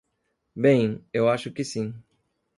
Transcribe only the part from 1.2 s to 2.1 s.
acho que sim.